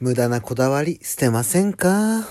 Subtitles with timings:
[0.00, 2.26] 無駄なこだわり捨てませんか？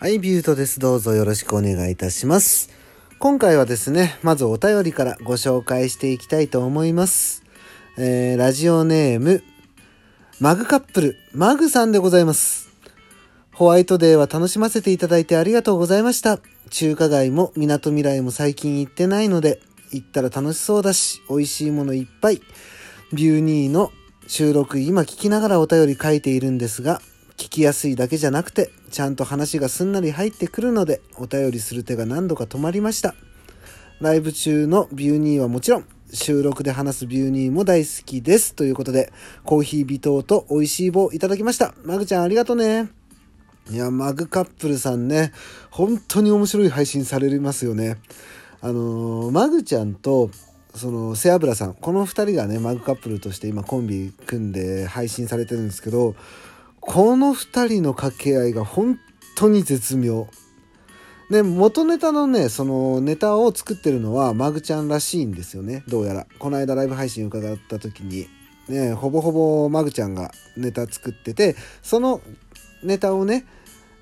[0.00, 0.80] はい、ビュートです。
[0.80, 2.73] どうぞよろしくお願いいたします。
[3.24, 7.42] 今回はですね、まずお便りからご紹介していきたいと思います。
[7.96, 9.42] えー、ラジオネーム、
[10.40, 12.68] マグカップル、マグさんでございます。
[13.54, 16.38] ホワイトデーは楽しませていただいてありがとうございました。
[16.68, 19.58] 中華街も港未来も最近行ってないので、
[19.90, 22.42] 行ったら楽しそうだし、美味しいものいっぱい。
[23.14, 23.90] ビューニーの
[24.26, 27.00] 収録今聞きながらお便り書いているんですが、
[27.36, 33.14] 聞きやすいだけじゃなくて、ちゃんと話がすんなり入ってくるので、お便りする手が何度か止まりました。
[34.00, 38.54] ライブ中のビューニーはもちろん、収録で話すビューニーも大好きです。
[38.54, 39.12] ということで、
[39.44, 41.74] コーヒー微糖と美味しい棒いただきました。
[41.84, 42.88] マグちゃんありがとうね。
[43.70, 45.32] いや、マグカップルさんね、
[45.70, 47.96] 本当に面白い配信されますよね。
[48.60, 50.30] あのー、マグちゃんと、
[50.74, 56.14] その、背脂さん、この二人がね、マグカップルとして今コンビ組んで配信されてるんですけど、
[56.86, 58.98] この2人の掛け合いが本
[59.36, 60.28] 当に絶妙。
[61.30, 65.82] で、元ネタのね、そのネタを作ってるのはマグちゃんらしいんですよね。
[65.88, 66.26] どうやら。
[66.38, 68.28] この間ライブ配信伺った時に、
[68.68, 72.20] ね、ほぼほぼマグちゃんがネタ作ってて、その
[72.82, 73.46] ネタをね、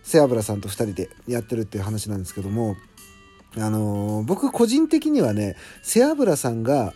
[0.03, 2.77] 背脂さんと2人でやってるっていう話なんですけども、
[3.57, 6.95] あのー、僕個人的にはね、背脂さんが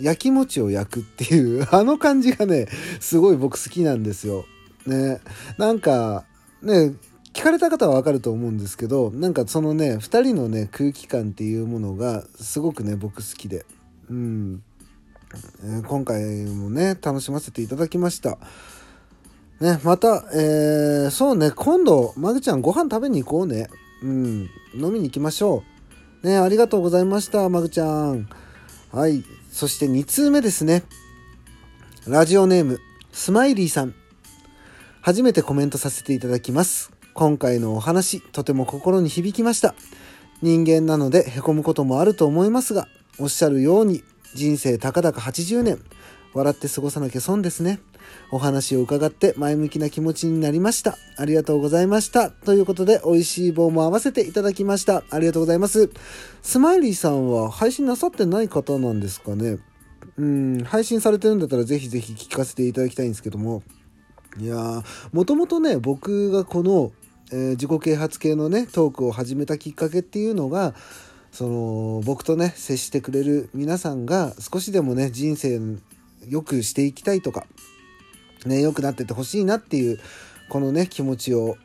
[0.00, 2.68] 焼き餅を焼くっていう、あの感じがね、
[3.00, 4.46] すごい僕好きなんですよ。
[4.86, 5.20] ね、
[5.58, 6.24] なんか
[6.62, 6.94] ね
[7.32, 13.64] 聞かれた方はわかると思うんですけどなんかそのね2人のね空気感っていうものがすごくね僕好きで、
[14.08, 14.62] うん、
[15.86, 18.38] 今回もね楽しませていただきました。
[19.60, 23.68] ね、また、えー、そうね今度マグちゃんご飯食べに行こうね。
[24.02, 25.62] うん飲みに行きましょ
[26.22, 26.26] う。
[26.26, 28.28] ねありがとうございましたマグちゃん。
[28.90, 29.22] はい
[29.52, 30.82] そして2通目ですね。
[32.06, 32.80] ラジオネーム
[33.12, 33.99] スマイリーさん。
[35.02, 36.92] 初めてコメントさせていただきます。
[37.14, 39.74] 今回のお話、とても心に響きました。
[40.42, 42.86] 人間なので凹むこともあると思いますが、
[43.18, 45.78] おっしゃるように、人生たかだか80年、
[46.34, 47.80] 笑って過ごさなきゃ損ですね。
[48.30, 50.98] お話を伺って前向きな気持ちになりました。
[51.16, 52.30] ありがとうございました。
[52.30, 55.02] ということで、美味しい棒も合わせていただきました。
[55.10, 55.88] ありがとうございます。
[56.42, 59.58] スマイリーさんは配信なさってない方なんですかね
[60.18, 63.62] うん、配信されてるんだったらぜひぜひ聞かせていただきたいんですけども、
[64.38, 64.82] いや
[65.12, 66.92] もともとね僕がこの、
[67.32, 70.74] えー自己啓発系のねトークを始めたきっかけっていうのが
[71.32, 75.60] その僕とね接してくれる皆さんが少しでもね人生
[76.28, 77.46] 良くしていきたいとか
[78.46, 80.00] ね良くなってってほしいなっていう
[80.48, 81.56] このね気持ちを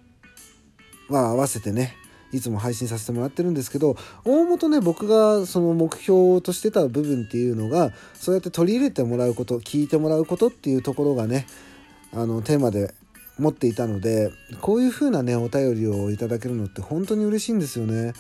[1.09, 1.95] まあ合わせてね
[2.31, 3.95] いつも配信させてもらってるんですけど
[4.25, 11.47] 大元ね僕がその目標としてた部分っていうのがそうやって取り入れてもらうこと聞いてもらうことっていうところがね
[12.15, 12.93] あのテーマで
[13.37, 14.31] 持っていたので
[14.61, 18.13] こういう風なねお便りをいただけるのって本当に嬉しいんですよね。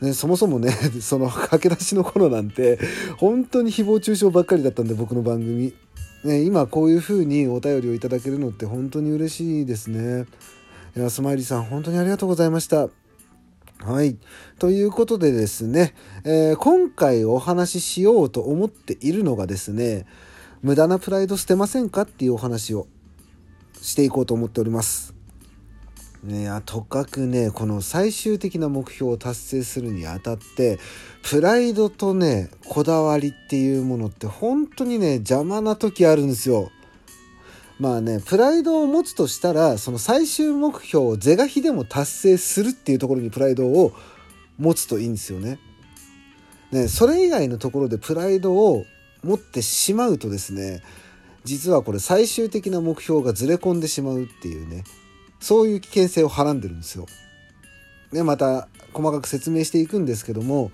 [0.00, 0.70] ねそもそもね
[1.00, 2.80] その駆け出しの頃なんて
[3.18, 5.74] 本当に誹謗中傷ばっかりだったんで僕の番組、
[6.24, 10.26] ね、今こういう風にお便りをいただけるのって本当に嬉しいですね。
[10.96, 12.88] いやスマイリーさん本当にありがとうございました。
[13.78, 14.18] はい。
[14.58, 20.04] ということでですね、えー今回お話ししようと思っているのがですね、
[20.62, 22.88] 無駄なプライド捨てませんかっていうお話を
[23.80, 25.14] していこうと思っております。
[26.22, 30.78] ね、いやとかくねこの最終的な目標を達成するにあたって
[31.22, 36.70] プライドとねこだわりっていうものって本当にね邪魔な時あるんですよ。
[37.78, 43.92] まあねプライドを持つとしたらその最終目標を是が非でも達成するっていうところにプライドを
[44.58, 45.58] 持つといいんですよね。
[46.70, 48.84] ねそれ以外のところでプライドを
[49.24, 50.82] 持ってしまうとですね
[51.44, 54.84] 実はこれ最終的な目標がずれ込んでしまうっていうね
[55.40, 57.06] そういう危険性をはらんでるんですよ。
[58.12, 60.72] ね、また細かく説明していくんですけども、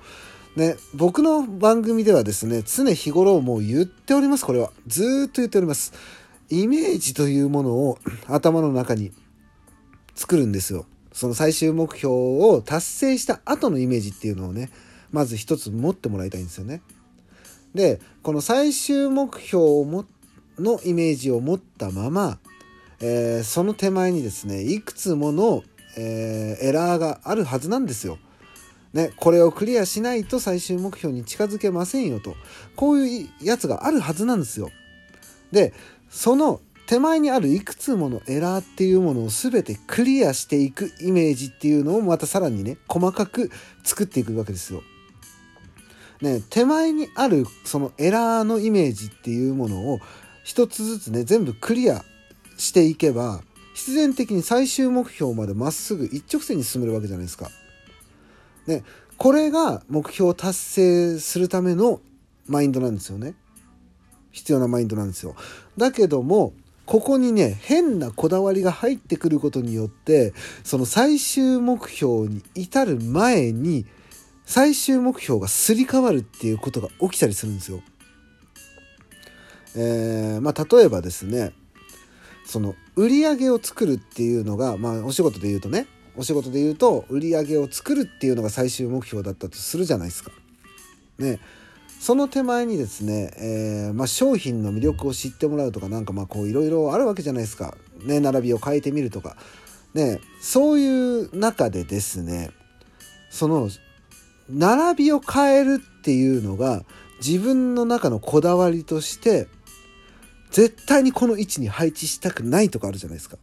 [0.56, 4.72] ね、僕の番組ではですね常日頃もう言っておりますこれは。
[4.86, 5.92] ずーっと言っております。
[6.48, 9.12] イメージというものを 頭の中に
[10.14, 10.86] 作るんですよ。
[11.12, 14.70] その最終目標を達成した後のイメージっていうのをね
[15.12, 16.82] まず一つ持ってもらいたいんですよね。
[17.74, 20.04] でこの最終目標をも
[20.58, 22.38] のイメージを持ったまま、
[23.00, 25.62] えーその手前にですねいくつもの、
[25.96, 28.18] えーエラーがあるはずなんですよ。
[28.92, 32.34] ね、これをクリアしないと最終目標に近づけませんよと
[32.76, 34.70] こういうやつがあるはずなんですよ。
[35.52, 35.74] で
[36.08, 43.50] その手前にあるいくつものエラーっていうものを全てクリアしていくイメージっていうのをまたさらにね細かく
[43.82, 44.82] 作っていくわけですよ。
[46.22, 50.00] ね、手前にあるそのエラーのイメージっていうものを
[50.46, 52.04] 一つずつね全部クリア
[52.56, 53.42] していけば
[53.74, 57.50] 必然的に最終目標までまっすぐ一直線に進めるわけじゃないですか。
[58.68, 58.84] ね、
[59.16, 62.00] これが目標を達成するための
[62.46, 63.34] マインドなんですよね。
[64.30, 65.34] 必要なマインドなんですよ。
[65.76, 66.52] だけども
[66.84, 70.32] ここにね変なこだわりが入ってくることによって
[70.62, 73.84] その最終目標に至る前に
[74.44, 77.82] 最終目標がすり替わるっていうことが起きたりするんですよ。
[79.76, 81.52] えー、まあ例えばですね
[82.44, 85.86] その売り上げを作るっていうのがまあお仕事で言うとね
[86.16, 90.30] お仕事で言うと売り上げを作るっていうのが最終目標だったとするじゃないですか。
[91.18, 91.38] ね
[91.98, 97.76] その手前にですね、えー、まあ、商品の魅力を知ってもらうとかなんかまあこういろいろあるわけじゃないですか。
[98.04, 99.36] ね並びを変えてみるとか。
[99.94, 102.50] ねそういう中でですね
[103.30, 103.70] その
[104.48, 106.84] 並びを変えるっていうのが
[107.24, 109.48] 自分の中のこだわりとして
[110.56, 113.36] 絶対にこの位置に配置したくないとかあるじゃないですか。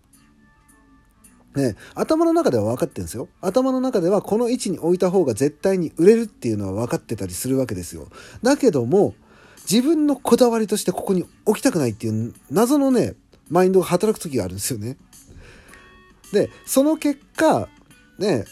[1.56, 3.30] ね、頭の中では分かってるんですよ。
[3.40, 8.08] 頭の中ではこの位置に置いた方が絶対に売れるっていうのは分かってたりするわけですよ。
[8.42, 9.14] だけども、
[9.70, 13.14] 自分のこだわりとしてここに置きたくないっていう謎のね、
[13.48, 14.98] マインドが働く時があるんですよね。
[16.32, 17.70] で、その結果、
[18.18, 18.46] ね、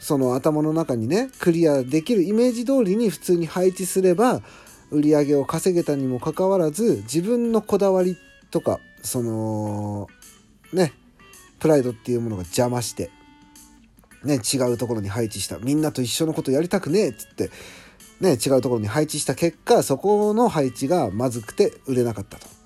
[0.00, 4.42] その頭の中にね、クリアできるイメージ通りに普通に配置すれば、
[4.90, 8.16] 売り上げを稼げたにもかかわらず、自分のこだわり
[8.50, 10.08] とか、その、
[10.72, 10.92] ね、
[11.58, 13.10] プライドっていうものが邪魔して、
[14.24, 15.58] ね、違うところに配置した。
[15.58, 17.50] みんなと一緒のことやりたくねえっつって、
[18.20, 22.58] ね、違うところに配置した結果、そこの配置がまずくて売れなかったと。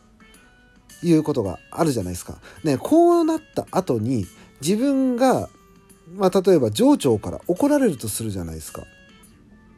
[1.03, 2.39] いうことがあるじゃないですか。
[2.65, 4.27] ね、こうなった後に
[4.61, 5.49] 自分が、
[6.15, 8.85] まあ、例えば上長から怒られるとするじゃないですか。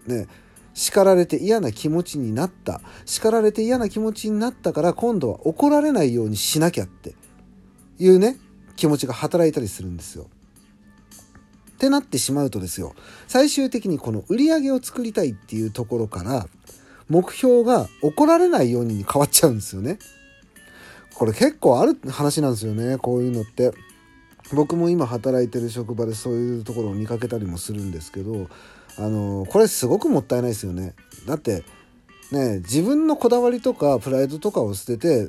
[0.07, 0.27] ね、
[0.75, 2.81] 叱られて嫌な気持ちになった。
[3.07, 7.15] 叱られて嫌な気持ちになったから今度は怒られないようにしなきゃって
[7.99, 8.37] いうね、
[8.77, 10.27] 気持ちが働いたりするんですよ。
[11.75, 12.95] ってなってしまうとですよ
[13.27, 16.47] 最終的にこの売り上げを作りたいっていうところから
[17.09, 19.99] 目標が怒られないようにに変わっちゃうんですよね。
[21.15, 23.73] これ結構ある話なんですよねこういうのって。
[24.53, 28.49] 僕も今働いてる職場でそういうところを見かけたりもするんですけど
[28.99, 30.95] あのこれすごくもったいないですよね。
[31.27, 31.65] だって
[32.31, 35.29] ね自分のこだわりとかプライドとかを捨てて、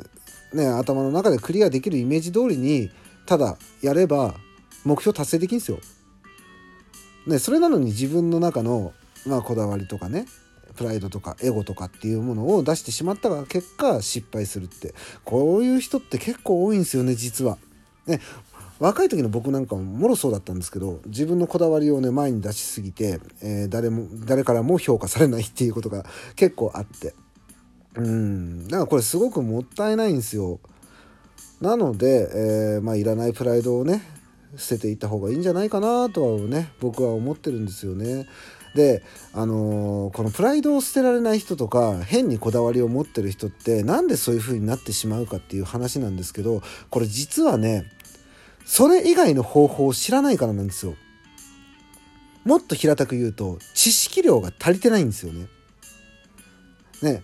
[0.54, 2.92] ね、頭の中でクリアできるイメージ通りに
[3.26, 4.36] ただやれば
[4.84, 5.80] 目標達成できんですよ。
[7.26, 8.94] ね、それなのに自分の中の、
[9.26, 10.28] まあ、こだわりとかね
[10.76, 17.58] プライドとかエゴとかっていうものを出してしまったが結果失敗するってこういう人って結構多いんですよね実は。
[18.06, 18.20] ね
[18.80, 26.06] 若い時の僕なんかももろそうだったんですけど自分のこだわりをね前に出しすぎて、えー、誰も誰からも評価されないっていうことが
[26.36, 27.14] 結構あって
[27.96, 30.60] うんだからこれすごくもったいないんですよ。
[31.62, 32.30] なので、
[32.76, 34.04] えー、まあ、いらないプライドをね
[34.58, 38.28] 捨てていった方がいいんじゃないかなとはね僕は思ってるんですよね。
[38.76, 47.90] であのー、このプライドを捨てられない人とか変にこだわりを持ってる人ってなんでそういう風になってしまうかっていう話なんですけどこれ実はね
[48.66, 50.96] それ以外の方法を知らないからなんですよ。
[52.44, 55.48] もっと平たく言うと知識量が足りてないんですよね。
[57.02, 57.24] ね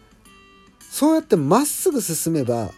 [0.80, 2.72] そうやってまっすぐ進めば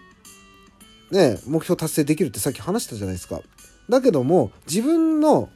[1.14, 3.42] ね、目標達成できるってさっき話したじゃないですか。
[3.88, 5.50] だけども自分の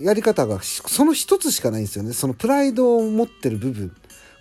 [0.00, 2.12] やり方がその一つしかないんですよね。
[2.12, 3.94] そのプライドを持ってる部分。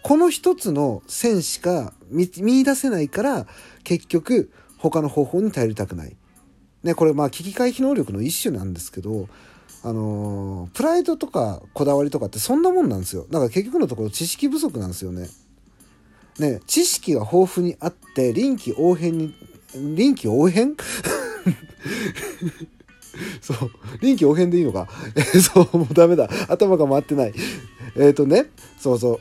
[0.04, 3.48] この一つの線しか見出せないから
[3.84, 6.16] 結局他の方法に頼りたくない。
[6.88, 9.28] ね、これまあ危機回避能力の一種なんですけど、
[9.84, 13.26] あのー、プライドとかこだわりとかってそんなもんなんですよ。
[13.30, 15.28] だから結局のところ知識不足なんですよね。
[16.40, 19.34] ね、知識が豊富にあって臨機応変に
[19.76, 20.78] 臨機応変？
[23.42, 23.72] そう。
[24.00, 24.88] 臨機応変でいいのか？
[25.16, 26.30] え そう、もうダメだ。
[26.48, 27.34] 頭が回ってない。
[27.98, 28.46] えっ、ー、とね、
[28.80, 29.20] そうそう。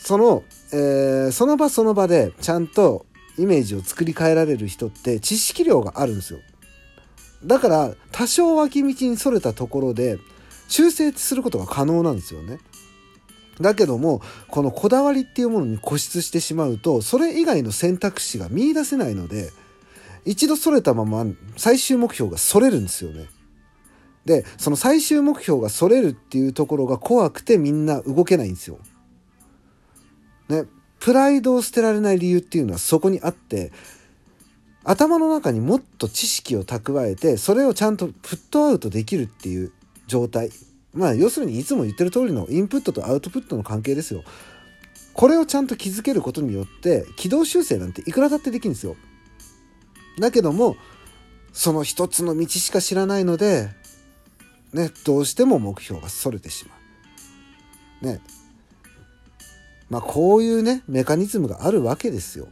[0.00, 3.06] その、えー、その場その場でちゃんと
[3.38, 6.40] イメージを作り変えられる人って知識量があるんですよ。
[7.44, 10.18] だから多少脇道にそれたところで
[10.68, 12.58] 修正することが可能なんですよね。
[13.60, 19.50] だけどもこのこだわりっていうものに固執してしまうとそれ以外の選択肢が見いだせないので
[20.24, 21.24] 一度それたまま
[21.56, 23.26] 最終目標がそれるんですよね。
[24.24, 28.78] でその最終目標がそれるっていうところが怖くてみんな動けないんですよ。
[30.48, 30.64] ね、
[31.00, 33.72] プライドを捨てられない理由っていうのはそこにあって
[34.88, 39.70] 頭の中にもっと知識を蓄えてそれをちゃんとプットアウトできるっていう
[40.06, 40.48] 状態
[40.94, 44.24] まあ要するにいつも言ってる通りのインプットとアウトプットの関係ですよ。
[45.12, 48.96] これをちゃんと気づけることによって軌道修正なんていくらだってできるんですよ。
[50.18, 50.76] だけども
[51.52, 53.68] その一つの道しか知らないので
[54.72, 56.74] ねどうしても目標がそれてしま
[58.02, 58.06] う。
[58.06, 58.20] ね
[59.90, 62.48] まあこういうねメカニズムがあるわけですよ。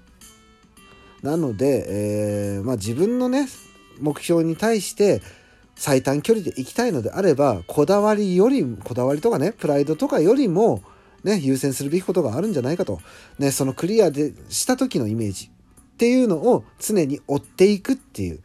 [1.26, 3.49] なので、えー、まあ、自分のね
[4.00, 5.21] 目標に対して
[5.75, 10.83] 最短距離で行きたいのであればこだわりよりこだわりとかねプライドとかよりも
[11.25, 13.00] ね、優先するべきことがあるんじゃないかと、
[13.40, 15.50] ね、そのクリアでした時のイメージ。
[15.95, 18.40] っていうのを常に追っていくっていう。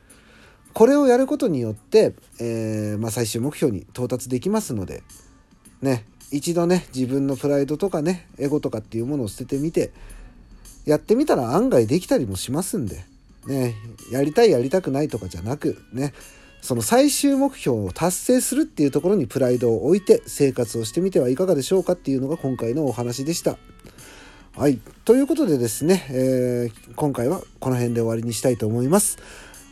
[0.73, 5.03] これをやることによって、えー、まあ、最終目標に到達できますので
[5.81, 9.91] ね一度ね自分のプライドとかねエゴとかっていうものを捨ててみて
[10.85, 13.03] やってみたら案外できたりもしますんで
[13.47, 13.75] ね
[14.11, 16.13] やりたいやりたくないとかじゃなくね
[16.61, 23.57] その最終目標を達成するっていうところにプライドを置いて生活をしてみてはいかがでしょうかっていうのが今回のお話でした。
[24.55, 24.79] はい。
[25.05, 29.17] ということでですね、えー、今回はこの辺で終わりにしたいと思います。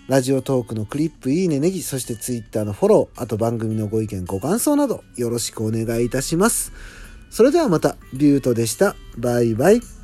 [0.08, 6.72] ラジオトークのクリップ、いいね、ネギ、そして Twitter のフォロー、あと番組のご意見、ご感想などよろしくお願いいたします。
[7.30, 8.96] それではまた、ビュートでした。
[9.18, 9.99] バイバイ。